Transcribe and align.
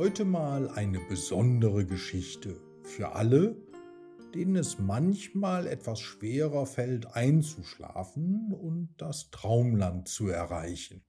Heute 0.00 0.24
mal 0.24 0.70
eine 0.70 1.00
besondere 1.00 1.84
Geschichte 1.84 2.60
für 2.84 3.16
alle, 3.16 3.56
denen 4.32 4.54
es 4.54 4.78
manchmal 4.78 5.66
etwas 5.66 5.98
schwerer 5.98 6.66
fällt 6.66 7.16
einzuschlafen 7.16 8.52
und 8.52 8.94
das 8.98 9.30
Traumland 9.30 10.06
zu 10.06 10.28
erreichen. 10.28 11.02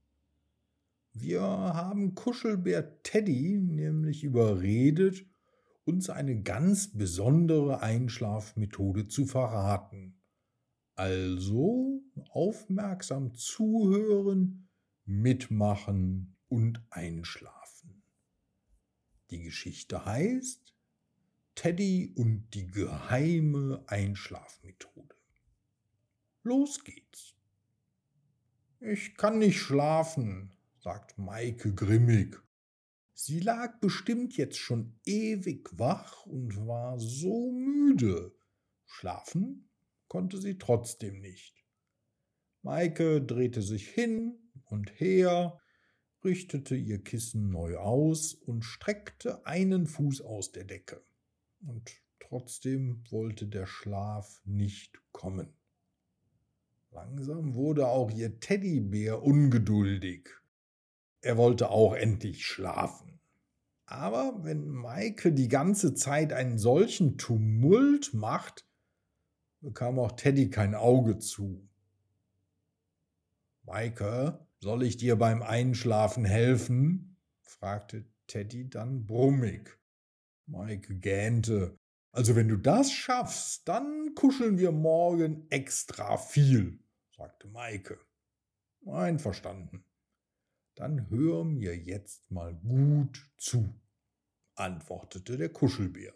Wir 1.13 1.39
haben 1.43 2.15
Kuschelbär 2.15 3.03
Teddy 3.03 3.59
nämlich 3.61 4.23
überredet, 4.23 5.23
uns 5.85 6.09
eine 6.09 6.41
ganz 6.41 6.91
besondere 6.91 7.83
Einschlafmethode 7.83 9.07
zu 9.07 9.27
verraten. 9.27 10.19
Also 10.95 12.01
aufmerksam 12.31 13.35
zuhören, 13.35 14.67
mitmachen 15.05 16.37
und 16.47 16.81
einschlafen. 16.89 17.58
Die 19.29 19.43
Geschichte 19.43 20.05
heißt 20.05 20.73
Teddy 21.55 22.13
und 22.15 22.49
die 22.53 22.67
geheime 22.67 23.83
Einschlafmethode. 23.87 25.15
Los 26.43 26.83
geht's. 26.83 27.35
Ich 28.79 29.15
kann 29.15 29.39
nicht 29.39 29.59
schlafen, 29.59 30.53
sagt 30.79 31.17
Maike 31.17 31.75
grimmig. 31.75 32.41
Sie 33.13 33.41
lag 33.41 33.79
bestimmt 33.81 34.37
jetzt 34.37 34.57
schon 34.57 34.97
ewig 35.05 35.77
wach 35.77 36.25
und 36.25 36.65
war 36.65 36.97
so 36.97 37.51
müde. 37.51 38.33
Schlafen 38.85 39.69
konnte 40.07 40.39
sie 40.39 40.57
trotzdem 40.57 41.19
nicht. 41.19 41.65
Maike 42.61 43.21
drehte 43.21 43.61
sich 43.61 43.89
hin 43.89 44.39
und 44.63 44.99
her, 44.99 45.59
richtete 46.23 46.75
ihr 46.75 47.03
Kissen 47.03 47.49
neu 47.49 47.77
aus 47.77 48.33
und 48.33 48.63
streckte 48.63 49.45
einen 49.45 49.87
Fuß 49.87 50.21
aus 50.21 50.51
der 50.51 50.65
Decke. 50.65 51.01
Und 51.65 51.91
trotzdem 52.19 53.03
wollte 53.09 53.47
der 53.47 53.65
Schlaf 53.65 54.41
nicht 54.45 54.99
kommen. 55.11 55.53
Langsam 56.91 57.53
wurde 57.53 57.87
auch 57.87 58.11
ihr 58.11 58.39
Teddybär 58.39 59.21
ungeduldig. 59.21 60.29
Er 61.21 61.37
wollte 61.37 61.69
auch 61.69 61.93
endlich 61.93 62.45
schlafen. 62.45 63.19
Aber 63.85 64.43
wenn 64.43 64.67
Maike 64.67 65.33
die 65.33 65.47
ganze 65.47 65.93
Zeit 65.93 66.31
einen 66.33 66.57
solchen 66.57 67.17
Tumult 67.17 68.13
macht, 68.13 68.65
bekam 69.61 69.99
auch 69.99 70.13
Teddy 70.13 70.49
kein 70.49 70.75
Auge 70.75 71.19
zu. 71.19 71.67
Maike, 73.63 74.39
soll 74.59 74.83
ich 74.83 74.97
dir 74.97 75.15
beim 75.15 75.41
Einschlafen 75.41 76.25
helfen? 76.25 77.17
fragte 77.41 78.05
Teddy 78.27 78.69
dann 78.69 79.05
brummig. 79.05 79.79
Maike 80.45 80.95
gähnte. 80.95 81.77
Also 82.11 82.35
wenn 82.35 82.47
du 82.47 82.57
das 82.57 82.91
schaffst, 82.91 83.67
dann 83.67 84.13
kuscheln 84.15 84.57
wir 84.57 84.71
morgen 84.71 85.47
extra 85.49 86.17
viel, 86.17 86.79
sagte 87.15 87.47
Maike. 87.47 87.99
Einverstanden. 88.85 89.85
Dann 90.75 91.09
hör 91.09 91.43
mir 91.43 91.75
jetzt 91.75 92.31
mal 92.31 92.55
gut 92.55 93.29
zu, 93.37 93.79
antwortete 94.55 95.37
der 95.37 95.49
Kuschelbär. 95.49 96.13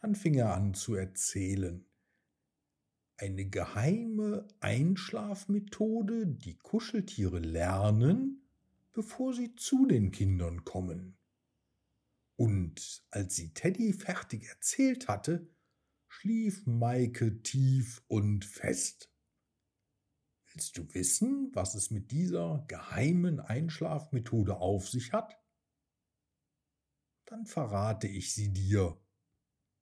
Dann 0.00 0.14
fing 0.14 0.34
er 0.34 0.54
an 0.54 0.72
zu 0.74 0.94
erzählen. 0.94 1.84
Eine 3.20 3.44
geheime 3.44 4.48
Einschlafmethode, 4.60 6.26
die 6.26 6.56
Kuscheltiere 6.56 7.38
lernen, 7.38 8.48
bevor 8.92 9.34
sie 9.34 9.54
zu 9.56 9.84
den 9.84 10.10
Kindern 10.10 10.64
kommen. 10.64 11.18
Und 12.36 13.04
als 13.10 13.36
sie 13.36 13.52
Teddy 13.52 13.92
fertig 13.92 14.48
erzählt 14.48 15.08
hatte, 15.08 15.46
schlief 16.08 16.64
Maike 16.64 17.42
tief 17.42 18.02
und 18.08 18.46
fest. 18.46 19.12
Willst 20.54 20.78
du 20.78 20.94
wissen, 20.94 21.50
was 21.52 21.74
es 21.74 21.90
mit 21.90 22.10
dieser 22.12 22.64
geheimen 22.68 23.38
Einschlafmethode 23.38 24.56
auf 24.56 24.88
sich 24.88 25.12
hat? 25.12 25.38
Dann 27.26 27.44
verrate 27.44 28.08
ich 28.08 28.32
sie 28.32 28.50
dir 28.50 28.98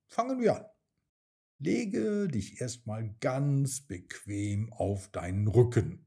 Fangen 0.09 0.41
wir 0.41 0.57
an. 0.57 0.78
Lege 1.59 2.29
dich 2.29 2.61
erstmal 2.61 3.15
ganz 3.21 3.81
bequem 3.81 4.73
auf 4.73 5.09
deinen 5.09 5.49
Rücken. 5.49 6.07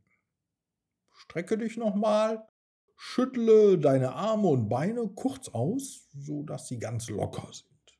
Strecke 1.12 1.58
dich 1.58 1.78
nochmal, 1.78 2.48
schüttle 2.96 3.78
deine 3.78 4.14
Arme 4.14 4.48
und 4.48 4.70
Beine 4.70 5.08
kurz 5.10 5.50
aus, 5.50 6.08
so 6.14 6.44
dass 6.44 6.68
sie 6.68 6.80
ganz 6.80 7.10
locker 7.10 7.52
sind. 7.52 8.00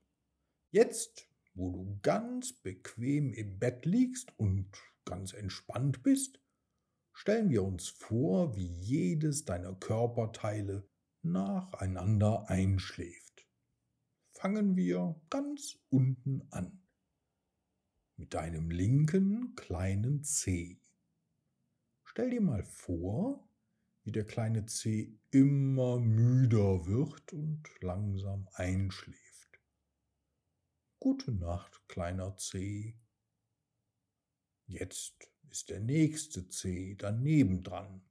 Jetzt, 0.72 1.28
wo 1.54 1.72
du 1.72 2.00
ganz 2.02 2.54
bequem 2.54 3.34
im 3.34 3.60
Bett 3.60 3.86
liegst 3.86 4.32
und 4.38 4.72
ganz 5.04 5.34
entspannt 5.34 6.04
bist, 6.04 6.40
stellen 7.12 7.50
wir 7.50 7.64
uns 7.64 7.90
vor, 7.90 8.56
wie 8.56 8.68
jedes 8.68 9.44
deiner 9.44 9.74
Körperteile 9.74 10.88
nacheinander 11.22 12.50
einschläft 12.50 13.32
fangen 14.42 14.76
wir 14.76 15.22
ganz 15.30 15.78
unten 15.92 16.42
an. 16.50 16.81
Mit 18.22 18.36
deinem 18.36 18.70
linken 18.70 19.56
kleinen 19.56 20.24
Zeh. 20.24 20.80
Stell 22.04 22.30
dir 22.30 22.40
mal 22.40 22.64
vor, 22.64 23.50
wie 24.04 24.12
der 24.12 24.26
kleine 24.26 24.68
Zeh 24.68 25.18
immer 25.32 25.98
müder 26.00 26.86
wird 26.86 27.34
und 27.34 27.64
langsam 27.80 28.48
einschläft. 28.54 29.60
Gute 31.00 31.32
Nacht, 31.32 31.82
kleiner 31.88 32.38
Zeh. 32.38 32.96
Jetzt 34.68 35.32
ist 35.50 35.72
der 35.72 35.80
nächste 35.80 36.48
Zeh 36.48 36.94
daneben 36.94 37.64
dran. 37.64 38.08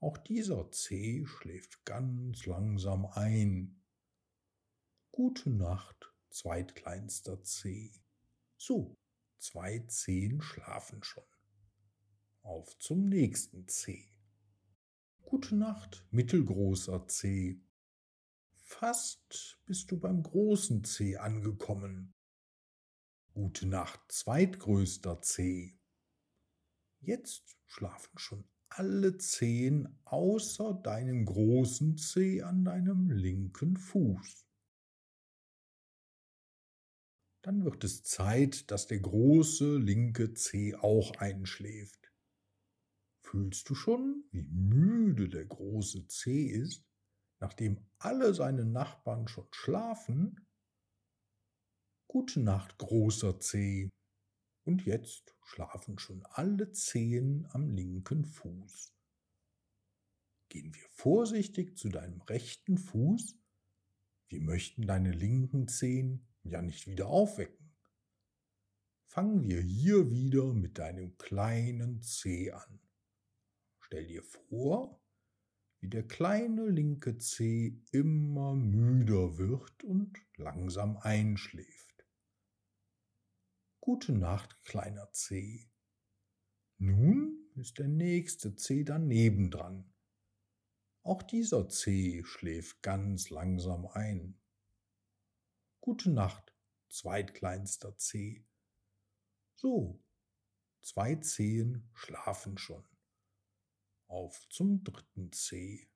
Auch 0.00 0.18
dieser 0.18 0.70
Zeh 0.70 1.24
schläft 1.24 1.82
ganz 1.86 2.44
langsam 2.44 3.06
ein 3.06 3.82
Gute 5.12 5.48
Nacht, 5.48 6.12
zweitkleinster 6.28 7.42
Zeh. 7.42 8.02
So, 8.64 8.96
zwei 9.38 9.80
Zehen 9.88 10.40
schlafen 10.40 11.02
schon. 11.02 11.24
Auf 12.42 12.78
zum 12.78 13.08
nächsten 13.08 13.66
Zeh. 13.66 14.14
Gute 15.20 15.56
Nacht, 15.56 16.06
mittelgroßer 16.12 17.08
Zeh. 17.08 17.60
Fast 18.62 19.58
bist 19.66 19.90
du 19.90 19.98
beim 19.98 20.22
großen 20.22 20.84
Zeh 20.84 21.16
angekommen. 21.16 22.14
Gute 23.34 23.66
Nacht, 23.66 24.00
zweitgrößter 24.06 25.20
Zeh. 25.22 25.76
Jetzt 27.00 27.56
schlafen 27.66 28.16
schon 28.16 28.48
alle 28.68 29.18
Zehen 29.18 29.98
außer 30.04 30.72
deinem 30.72 31.24
großen 31.24 31.96
Zeh 31.96 32.42
an 32.42 32.64
deinem 32.64 33.10
linken 33.10 33.76
Fuß. 33.76 34.51
Dann 37.42 37.64
wird 37.64 37.82
es 37.82 38.04
Zeit, 38.04 38.70
dass 38.70 38.86
der 38.86 39.00
große 39.00 39.76
linke 39.76 40.32
Zeh 40.34 40.76
auch 40.76 41.16
einschläft. 41.16 42.12
Fühlst 43.24 43.68
du 43.68 43.74
schon, 43.74 44.24
wie 44.30 44.42
müde 44.42 45.28
der 45.28 45.46
große 45.46 46.06
Zeh 46.06 46.46
ist, 46.46 46.84
nachdem 47.40 47.84
alle 47.98 48.32
seine 48.34 48.64
Nachbarn 48.64 49.26
schon 49.26 49.48
schlafen? 49.50 50.46
Gute 52.06 52.40
Nacht, 52.40 52.78
großer 52.78 53.40
Zeh. 53.40 53.88
Und 54.64 54.86
jetzt 54.86 55.34
schlafen 55.42 55.98
schon 55.98 56.24
alle 56.26 56.70
Zehen 56.70 57.48
am 57.50 57.68
linken 57.68 58.24
Fuß. 58.24 58.94
Gehen 60.48 60.72
wir 60.74 60.88
vorsichtig 60.90 61.76
zu 61.76 61.88
deinem 61.88 62.20
rechten 62.20 62.78
Fuß. 62.78 63.36
Wir 64.28 64.40
möchten 64.40 64.86
deine 64.86 65.10
linken 65.10 65.66
Zehen 65.66 66.28
ja 66.44 66.62
nicht 66.62 66.86
wieder 66.86 67.08
aufwecken. 67.08 67.72
Fangen 69.06 69.44
wir 69.44 69.60
hier 69.60 70.10
wieder 70.10 70.52
mit 70.54 70.78
deinem 70.78 71.16
kleinen 71.18 72.02
Zeh 72.02 72.50
an. 72.50 72.80
Stell 73.80 74.06
dir 74.06 74.22
vor, 74.22 75.02
wie 75.80 75.88
der 75.88 76.06
kleine 76.06 76.68
linke 76.68 77.18
Zeh 77.18 77.78
immer 77.90 78.54
müder 78.54 79.36
wird 79.36 79.84
und 79.84 80.16
langsam 80.36 80.96
einschläft. 80.96 82.06
Gute 83.80 84.12
Nacht, 84.12 84.56
kleiner 84.64 85.10
Zeh. 85.12 85.68
Nun 86.78 87.50
ist 87.56 87.78
der 87.78 87.88
nächste 87.88 88.54
Zeh 88.54 88.84
daneben 88.84 89.50
dran. 89.50 89.92
Auch 91.02 91.22
dieser 91.22 91.68
Zeh 91.68 92.22
schläft 92.24 92.80
ganz 92.82 93.28
langsam 93.28 93.86
ein. 93.86 94.40
Gute 95.84 96.10
Nacht, 96.10 96.54
zweitkleinster 96.90 97.98
Zeh. 97.98 98.46
So, 99.56 100.00
zwei 100.80 101.16
Zehen 101.16 101.90
schlafen 101.92 102.56
schon. 102.56 102.86
Auf 104.06 104.48
zum 104.48 104.84
dritten 104.84 105.32
Zeh. 105.32 105.88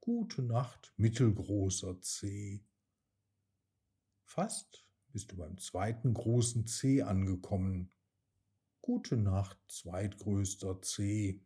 Gute 0.00 0.40
Nacht, 0.40 0.94
mittelgroßer 0.96 2.00
Zeh. 2.00 2.64
Fast 4.24 4.86
bist 5.08 5.32
du 5.32 5.36
beim 5.36 5.58
zweiten 5.58 6.14
großen 6.14 6.66
Zeh 6.66 7.02
angekommen. 7.02 7.92
Gute 8.80 9.18
Nacht, 9.18 9.58
zweitgrößter 9.68 10.80
Zeh. 10.80 11.42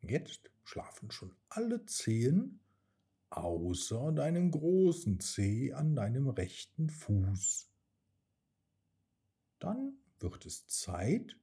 Jetzt 0.00 0.50
schlafen 0.64 1.12
schon 1.12 1.32
alle 1.48 1.86
Zehen 1.86 2.63
außer 3.36 4.12
deinem 4.12 4.50
großen 4.50 5.18
Zeh 5.20 5.72
an 5.72 5.94
deinem 5.94 6.28
rechten 6.28 6.88
Fuß. 6.88 7.68
Dann 9.58 9.98
wird 10.20 10.46
es 10.46 10.66
Zeit, 10.66 11.36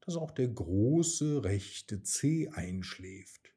dass 0.00 0.16
auch 0.16 0.32
der 0.32 0.48
große 0.48 1.44
rechte 1.44 2.02
Zeh 2.02 2.48
einschläft. 2.48 3.54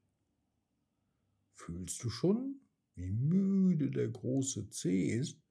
Fühlst 1.54 2.04
du 2.04 2.10
schon, 2.10 2.62
wie 2.96 3.12
müde 3.12 3.92
der 3.92 4.08
große 4.08 4.70
Zeh 4.70 5.08
ist, 5.08 5.42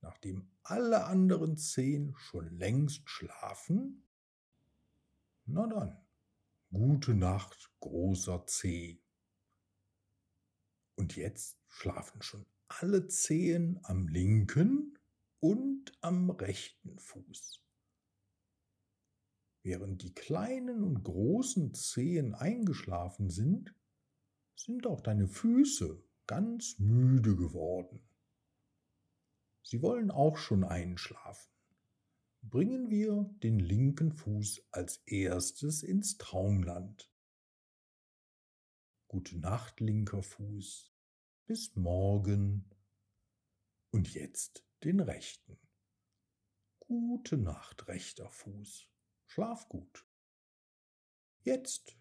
nachdem 0.00 0.48
alle 0.62 1.04
anderen 1.04 1.56
Zehen 1.56 2.14
schon 2.16 2.56
längst 2.58 3.08
schlafen? 3.08 4.04
Na 5.46 5.66
dann, 5.66 5.98
gute 6.70 7.14
Nacht, 7.14 7.70
großer 7.80 8.46
Zeh. 8.46 9.03
Und 10.96 11.16
jetzt 11.16 11.58
schlafen 11.68 12.22
schon 12.22 12.46
alle 12.68 13.08
Zehen 13.08 13.80
am 13.82 14.08
linken 14.08 14.98
und 15.40 15.92
am 16.00 16.30
rechten 16.30 16.98
Fuß. 16.98 17.60
Während 19.62 20.02
die 20.02 20.14
kleinen 20.14 20.82
und 20.82 21.02
großen 21.02 21.74
Zehen 21.74 22.34
eingeschlafen 22.34 23.30
sind, 23.30 23.74
sind 24.56 24.86
auch 24.86 25.00
deine 25.00 25.26
Füße 25.26 26.02
ganz 26.26 26.78
müde 26.78 27.36
geworden. 27.36 28.00
Sie 29.62 29.80
wollen 29.82 30.10
auch 30.10 30.36
schon 30.36 30.64
einschlafen. 30.64 31.50
Bringen 32.42 32.90
wir 32.90 33.34
den 33.42 33.58
linken 33.58 34.12
Fuß 34.12 34.66
als 34.70 34.98
erstes 35.06 35.82
ins 35.82 36.18
Traumland. 36.18 37.10
Gute 39.14 39.38
Nacht, 39.38 39.78
linker 39.78 40.24
Fuß. 40.24 40.92
Bis 41.46 41.76
morgen. 41.76 42.68
Und 43.92 44.12
jetzt 44.12 44.66
den 44.82 44.98
rechten. 44.98 45.56
Gute 46.80 47.36
Nacht, 47.36 47.86
rechter 47.86 48.28
Fuß. 48.28 48.88
Schlaf 49.26 49.68
gut. 49.68 50.04
Jetzt, 51.42 51.96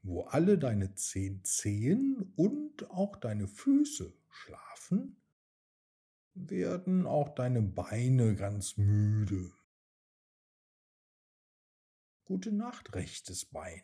wo 0.00 0.22
alle 0.22 0.56
deine 0.56 0.94
zehn 0.94 1.44
Zehen 1.44 2.32
und 2.36 2.90
auch 2.90 3.16
deine 3.16 3.48
Füße 3.48 4.16
schlafen, 4.30 5.20
werden 6.32 7.06
auch 7.06 7.34
deine 7.34 7.60
Beine 7.60 8.34
ganz 8.34 8.78
müde. 8.78 9.52
Gute 12.24 12.50
Nacht, 12.50 12.94
rechtes 12.94 13.44
Bein. 13.44 13.82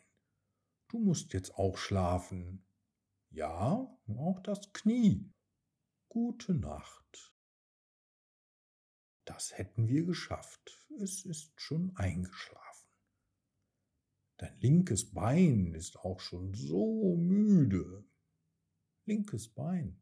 Du 0.93 0.99
musst 0.99 1.33
jetzt 1.33 1.55
auch 1.55 1.75
schlafen. 1.75 2.63
Ja, 3.31 3.91
auch 4.15 4.39
das 4.43 4.73
Knie. 4.73 5.33
Gute 6.07 6.53
Nacht. 6.53 7.33
Das 9.25 9.57
hätten 9.57 9.87
wir 9.87 10.05
geschafft. 10.05 10.85
Es 11.01 11.25
ist 11.25 11.59
schon 11.59 11.95
eingeschlafen. 11.95 12.87
Dein 14.37 14.55
linkes 14.59 15.09
Bein 15.09 15.73
ist 15.73 15.97
auch 15.97 16.19
schon 16.19 16.53
so 16.53 17.15
müde. 17.15 18.05
Linkes 19.05 19.47
Bein. 19.47 19.99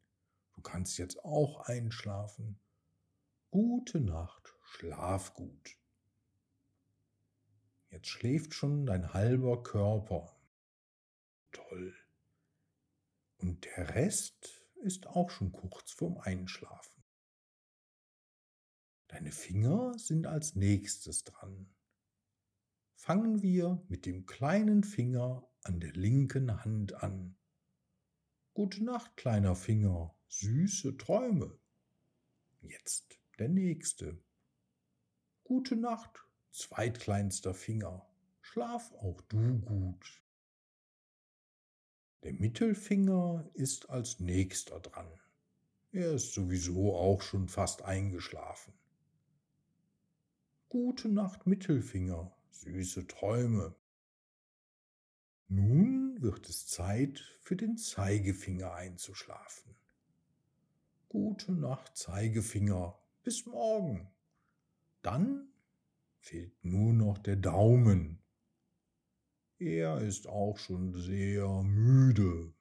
Du 0.52 0.62
kannst 0.62 0.98
jetzt 0.98 1.24
auch 1.24 1.62
einschlafen. 1.70 2.60
Gute 3.50 4.02
Nacht, 4.02 4.54
schlaf 4.66 5.36
gut. 5.36 5.78
Jetzt 7.92 8.08
schläft 8.08 8.54
schon 8.54 8.86
dein 8.86 9.14
halber 9.14 9.64
Körper 9.64 10.36
toll. 11.52 11.96
Und 13.38 13.66
der 13.66 13.96
Rest 13.96 14.68
ist 14.84 15.08
auch 15.08 15.30
schon 15.30 15.52
kurz 15.52 15.92
vorm 15.92 16.18
Einschlafen. 16.18 17.04
Deine 19.08 19.32
Finger 19.32 19.98
sind 19.98 20.26
als 20.26 20.56
nächstes 20.56 21.24
dran. 21.24 21.74
Fangen 22.96 23.42
wir 23.42 23.84
mit 23.88 24.06
dem 24.06 24.26
kleinen 24.26 24.84
Finger 24.84 25.48
an 25.64 25.80
der 25.80 25.92
linken 25.94 26.64
Hand 26.64 26.94
an. 26.94 27.36
Gute 28.54 28.84
Nacht, 28.84 29.18
kleiner 29.18 29.56
Finger, 29.56 30.16
süße 30.28 30.98
Träume. 30.98 31.60
Jetzt 32.62 33.20
der 33.40 33.50
nächste. 33.50 34.24
Gute 35.44 35.76
Nacht, 35.76 36.24
zweitkleinster 36.52 37.54
Finger, 37.54 38.08
schlaf 38.42 38.92
auch 38.94 39.22
du 39.22 39.60
gut. 39.60 40.22
Der 42.24 42.34
Mittelfinger 42.34 43.50
ist 43.54 43.90
als 43.90 44.20
nächster 44.20 44.80
dran. 44.80 45.08
Er 45.92 46.14
ist 46.14 46.34
sowieso 46.34 46.96
auch 46.96 47.22
schon 47.22 47.48
fast 47.48 47.82
eingeschlafen. 47.82 48.74
Gute 50.70 51.10
Nacht, 51.10 51.48
Mittelfinger, 51.48 52.32
süße 52.52 53.08
Träume. 53.08 53.76
Nun 55.48 56.22
wird 56.22 56.48
es 56.48 56.68
Zeit 56.68 57.20
für 57.42 57.56
den 57.56 57.76
Zeigefinger 57.76 58.74
einzuschlafen. 58.74 59.76
Gute 61.10 61.52
Nacht, 61.52 61.98
Zeigefinger, 61.98 62.98
bis 63.24 63.46
morgen. 63.48 64.10
Dann 65.02 65.52
fehlt 66.20 66.64
nur 66.64 66.94
noch 66.94 67.18
der 67.18 67.36
Daumen. 67.36 68.21
Er 69.62 70.02
ist 70.02 70.26
auch 70.26 70.58
schon 70.58 70.92
sehr 70.96 71.48
müde. 71.62 72.52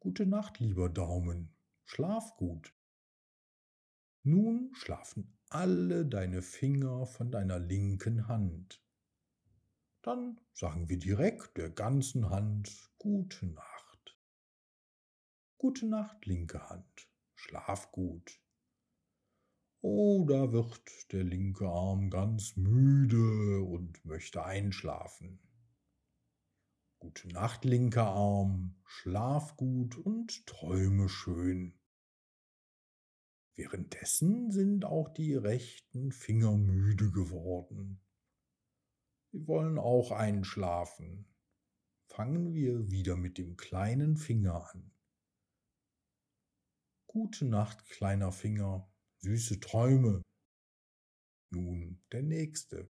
Gute 0.00 0.24
Nacht, 0.24 0.60
lieber 0.60 0.88
Daumen, 0.88 1.54
schlaf 1.84 2.38
gut. 2.38 2.74
Nun 4.22 4.70
schlafen 4.72 5.36
alle 5.50 6.06
deine 6.06 6.40
Finger 6.40 7.04
von 7.04 7.30
deiner 7.30 7.58
linken 7.58 8.28
Hand. 8.28 8.82
Dann 10.00 10.40
sagen 10.54 10.88
wir 10.88 10.98
direkt 10.98 11.58
der 11.58 11.68
ganzen 11.68 12.30
Hand 12.30 12.94
Gute 12.96 13.44
Nacht. 13.44 14.18
Gute 15.58 15.84
Nacht, 15.84 16.24
linke 16.24 16.70
Hand, 16.70 17.10
schlaf 17.34 17.92
gut. 17.92 18.41
Oh, 19.84 20.24
da 20.28 20.52
wird 20.52 21.12
der 21.12 21.24
linke 21.24 21.68
Arm 21.68 22.08
ganz 22.08 22.54
müde 22.54 23.62
und 23.62 24.04
möchte 24.04 24.44
einschlafen. 24.44 25.40
Gute 27.00 27.26
Nacht, 27.30 27.64
linker 27.64 28.06
Arm, 28.06 28.76
schlaf 28.84 29.56
gut 29.56 29.96
und 29.96 30.46
träume 30.46 31.08
schön. 31.08 31.80
Währenddessen 33.56 34.52
sind 34.52 34.84
auch 34.84 35.08
die 35.08 35.34
rechten 35.34 36.12
Finger 36.12 36.56
müde 36.56 37.10
geworden. 37.10 38.00
Sie 39.32 39.48
wollen 39.48 39.78
auch 39.78 40.12
einschlafen. 40.12 41.26
Fangen 42.06 42.54
wir 42.54 42.88
wieder 42.92 43.16
mit 43.16 43.36
dem 43.36 43.56
kleinen 43.56 44.16
Finger 44.16 44.70
an. 44.72 44.92
Gute 47.08 47.46
Nacht, 47.46 47.84
kleiner 47.86 48.30
Finger, 48.30 48.91
süße 49.22 49.60
Träume. 49.60 50.22
Nun 51.50 52.02
der 52.10 52.22
nächste. 52.22 52.90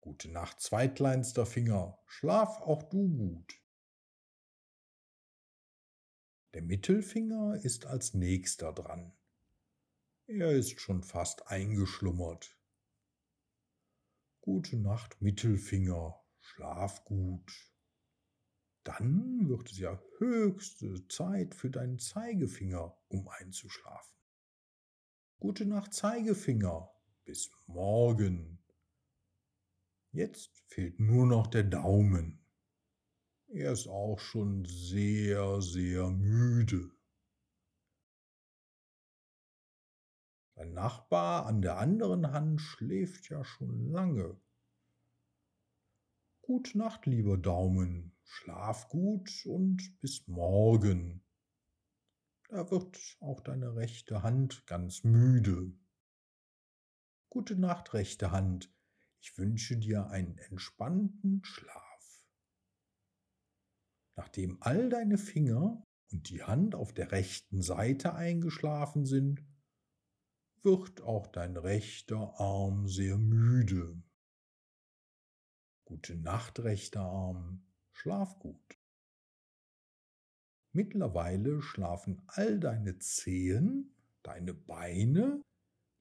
Gute 0.00 0.30
Nacht, 0.30 0.60
zweitkleinster 0.60 1.46
Finger, 1.46 1.98
schlaf 2.06 2.60
auch 2.60 2.82
du 2.84 3.08
gut. 3.08 3.62
Der 6.54 6.62
Mittelfinger 6.62 7.60
ist 7.62 7.86
als 7.86 8.14
nächster 8.14 8.72
dran. 8.72 9.16
Er 10.26 10.52
ist 10.52 10.80
schon 10.80 11.02
fast 11.02 11.46
eingeschlummert. 11.48 12.58
Gute 14.40 14.76
Nacht, 14.76 15.20
Mittelfinger, 15.20 16.24
schlaf 16.40 17.04
gut. 17.04 17.70
Dann 18.84 19.48
wird 19.48 19.70
es 19.70 19.78
ja 19.78 20.00
höchste 20.18 21.06
Zeit 21.08 21.54
für 21.54 21.70
deinen 21.70 21.98
Zeigefinger, 21.98 22.96
um 23.08 23.28
einzuschlafen. 23.28 24.15
Gute 25.38 25.66
Nacht, 25.66 25.92
Zeigefinger. 25.92 26.90
Bis 27.26 27.50
morgen. 27.66 28.58
Jetzt 30.12 30.62
fehlt 30.68 30.98
nur 30.98 31.26
noch 31.26 31.46
der 31.46 31.64
Daumen. 31.64 32.42
Er 33.48 33.72
ist 33.72 33.86
auch 33.86 34.18
schon 34.18 34.64
sehr, 34.64 35.60
sehr 35.60 36.08
müde. 36.08 36.90
Sein 40.54 40.72
Nachbar 40.72 41.44
an 41.44 41.60
der 41.60 41.76
anderen 41.76 42.32
Hand 42.32 42.62
schläft 42.62 43.28
ja 43.28 43.44
schon 43.44 43.90
lange. 43.90 44.40
Gute 46.40 46.78
Nacht, 46.78 47.04
lieber 47.04 47.36
Daumen, 47.36 48.16
schlaf 48.24 48.88
gut 48.88 49.44
und 49.44 50.00
bis 50.00 50.26
morgen. 50.28 51.25
Da 52.48 52.70
wird 52.70 53.16
auch 53.20 53.40
deine 53.40 53.74
rechte 53.74 54.22
Hand 54.22 54.66
ganz 54.66 55.02
müde. 55.02 55.72
Gute 57.28 57.56
Nacht, 57.56 57.92
rechte 57.92 58.30
Hand. 58.30 58.72
Ich 59.20 59.36
wünsche 59.36 59.76
dir 59.76 60.08
einen 60.08 60.38
entspannten 60.38 61.42
Schlaf. 61.44 62.24
Nachdem 64.14 64.62
all 64.62 64.88
deine 64.88 65.18
Finger 65.18 65.82
und 66.12 66.30
die 66.30 66.44
Hand 66.44 66.74
auf 66.74 66.94
der 66.94 67.10
rechten 67.10 67.62
Seite 67.62 68.14
eingeschlafen 68.14 69.04
sind, 69.04 69.44
wird 70.62 71.02
auch 71.02 71.26
dein 71.26 71.56
rechter 71.56 72.40
Arm 72.40 72.86
sehr 72.86 73.18
müde. 73.18 74.02
Gute 75.84 76.16
Nacht, 76.16 76.60
rechter 76.60 77.02
Arm, 77.02 77.66
schlaf 77.92 78.38
gut. 78.38 78.78
Mittlerweile 80.76 81.62
schlafen 81.62 82.20
all 82.26 82.60
deine 82.60 82.98
Zehen, 82.98 83.94
deine 84.22 84.52
Beine, 84.52 85.42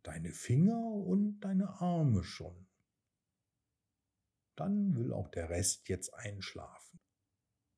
deine 0.04 0.34
Finger 0.34 0.78
und 0.78 1.40
deine 1.40 1.80
Arme 1.80 2.26
schon. 2.26 2.68
Dann 4.58 4.98
will 4.98 5.14
auch 5.14 5.30
der 5.30 5.50
Rest 5.50 5.88
jetzt 5.88 6.14
einschlafen. 6.14 7.00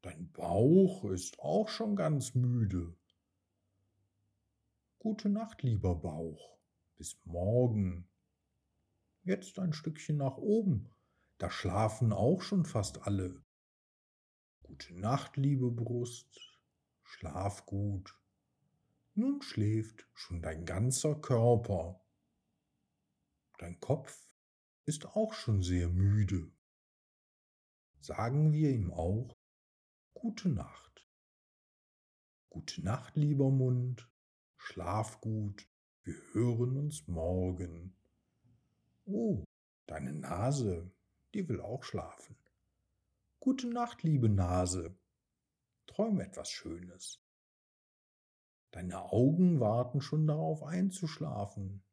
Dein 0.02 0.32
Bauch 0.32 1.04
ist 1.06 1.38
auch 1.38 1.70
schon 1.70 1.96
ganz 1.96 2.34
müde. 2.34 2.96
Gute 4.98 5.30
Nacht, 5.30 5.62
lieber 5.62 5.94
Bauch. 5.94 6.58
Bis 6.96 7.16
morgen. 7.26 8.10
Jetzt 9.24 9.60
ein 9.60 9.74
Stückchen 9.74 10.18
nach 10.18 10.38
oben. 10.38 10.90
Da 11.38 11.52
schlafen 11.52 12.12
auch 12.12 12.42
schon 12.42 12.66
fast 12.66 13.06
alle. 13.06 13.44
Gute 14.64 14.96
Nacht, 14.96 15.38
liebe 15.38 15.70
Brust. 15.70 16.57
Schlaf 17.10 17.66
gut. 17.66 18.14
Nun 19.16 19.42
schläft 19.42 20.08
schon 20.14 20.42
dein 20.42 20.66
ganzer 20.66 21.16
Körper. 21.16 22.00
Dein 23.58 23.80
Kopf 23.80 24.30
ist 24.84 25.06
auch 25.16 25.34
schon 25.34 25.64
sehr 25.64 25.88
müde. 25.88 26.52
Sagen 28.02 28.52
wir 28.52 28.72
ihm 28.72 28.92
auch 28.92 29.36
Gute 30.14 30.50
Nacht. 30.50 31.08
Gute 32.50 32.84
Nacht, 32.84 33.16
lieber 33.16 33.52
Mund, 33.52 34.10
schlaf 34.58 35.22
gut, 35.22 35.70
wir 36.04 36.16
hören 36.34 36.76
uns 36.76 37.08
morgen. 37.08 37.96
Oh, 39.06 39.44
deine 39.86 40.14
Nase, 40.14 40.92
die 41.34 41.48
will 41.48 41.62
auch 41.62 41.84
schlafen. 41.84 42.36
Gute 43.40 43.68
Nacht, 43.68 44.02
liebe 44.02 44.28
Nase, 44.28 44.98
träum 45.98 46.20
etwas 46.20 46.52
Schönes. 46.52 47.24
Deine 48.70 49.12
Augen 49.12 49.60
warten 49.60 50.00
schon 50.00 50.28
darauf 50.28 50.62
einzuschlafen. 50.62 51.84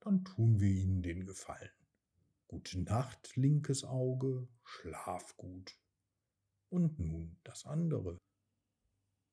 Dann 0.00 0.24
tun 0.24 0.60
wir 0.60 0.70
ihnen 0.70 1.02
den 1.02 1.26
Gefallen. 1.26 1.70
Gute 2.48 2.80
Nacht, 2.80 3.36
linkes 3.36 3.84
Auge, 3.84 4.48
schlaf 4.64 5.36
gut. 5.36 5.78
Und 6.70 6.98
nun 6.98 7.38
das 7.44 7.66
andere. 7.66 8.16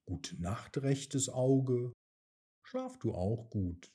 Gute 0.06 0.42
Nacht, 0.42 0.80
rechtes 0.80 1.30
Auge. 1.30 1.94
Schlaf 2.64 3.00
du 3.00 3.14
auch 3.14 3.50
gut. 3.50 3.94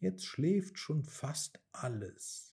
Jetzt 0.00 0.24
schläft 0.24 0.80
schon 0.80 1.04
fast 1.04 1.60
alles. 1.70 2.56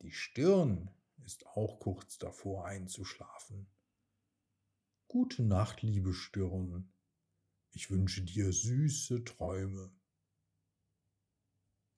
Die 0.00 0.12
Stirn 0.12 0.90
ist 1.26 1.46
auch 1.48 1.80
kurz 1.80 2.16
davor 2.16 2.64
einzuschlafen. 2.64 3.66
Gute 5.08 5.44
Nacht, 5.44 5.82
liebe 5.82 6.12
Stirn. 6.12 6.92
Ich 7.70 7.92
wünsche 7.92 8.22
dir 8.22 8.52
süße 8.52 9.22
Träume. 9.22 9.92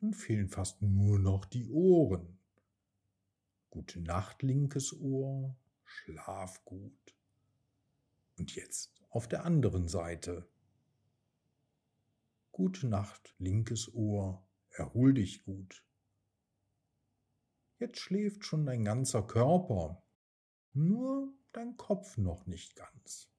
Nun 0.00 0.12
fehlen 0.12 0.50
fast 0.50 0.82
nur 0.82 1.18
noch 1.18 1.46
die 1.46 1.66
Ohren. 1.70 2.38
Gute 3.70 4.00
Nacht, 4.00 4.42
linkes 4.42 4.92
Ohr 4.92 5.56
schlaf 5.84 6.62
gut. 6.66 7.16
Und 8.36 8.54
jetzt 8.54 9.02
auf 9.08 9.26
der 9.26 9.46
anderen 9.46 9.88
Seite. 9.88 10.46
Gute 12.52 12.88
Nacht, 12.88 13.34
linkes 13.38 13.94
Ohr, 13.94 14.46
erhol 14.68 15.14
dich 15.14 15.44
gut. 15.44 15.82
Jetzt 17.78 18.00
schläft 18.00 18.44
schon 18.44 18.66
dein 18.66 18.84
ganzer 18.84 19.26
Körper, 19.26 20.02
nur 20.74 21.37
dein 21.52 21.76
Kopf 21.76 22.16
noch 22.16 22.46
nicht 22.46 22.76
ganz. 22.76 23.30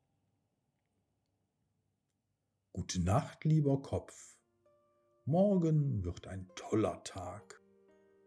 Gute 2.73 3.01
Nacht, 3.01 3.45
lieber 3.45 3.81
Kopf. 3.81 4.37
Morgen 5.25 6.03
wird 6.03 6.27
ein 6.27 6.49
toller 6.55 7.03
Tag. 7.03 7.61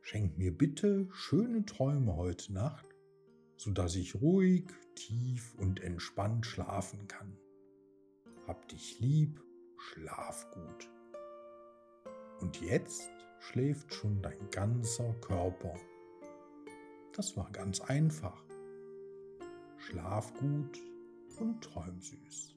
Schenk 0.02 0.38
mir 0.38 0.56
bitte 0.56 1.08
schöne 1.12 1.64
Träume 1.64 2.16
heute 2.16 2.52
Nacht 2.52 2.92
sodass 3.62 3.94
ich 3.94 4.20
ruhig, 4.20 4.64
tief 4.96 5.54
und 5.54 5.80
entspannt 5.80 6.46
schlafen 6.46 7.06
kann. 7.06 7.38
Hab 8.48 8.66
dich 8.68 8.98
lieb, 8.98 9.40
schlaf 9.78 10.50
gut. 10.50 10.90
Und 12.40 12.60
jetzt 12.60 13.08
schläft 13.38 13.94
schon 13.94 14.20
dein 14.20 14.50
ganzer 14.50 15.14
Körper. 15.20 15.74
Das 17.12 17.36
war 17.36 17.52
ganz 17.52 17.80
einfach. 17.80 18.42
Schlaf 19.82 20.32
gut 20.34 20.78
und 21.40 21.60
träum 21.60 22.00
süß. 22.00 22.54